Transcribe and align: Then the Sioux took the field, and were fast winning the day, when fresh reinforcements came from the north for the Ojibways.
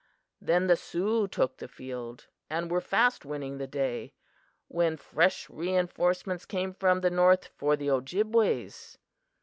Then 0.41 0.65
the 0.65 0.75
Sioux 0.75 1.27
took 1.27 1.57
the 1.57 1.67
field, 1.67 2.25
and 2.49 2.71
were 2.71 2.81
fast 2.81 3.23
winning 3.23 3.59
the 3.59 3.67
day, 3.67 4.15
when 4.67 4.97
fresh 4.97 5.47
reinforcements 5.47 6.47
came 6.47 6.73
from 6.73 7.01
the 7.01 7.11
north 7.11 7.45
for 7.55 7.75
the 7.75 7.91
Ojibways. 7.91 8.97